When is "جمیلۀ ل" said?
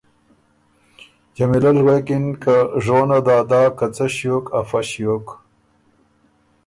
1.35-1.79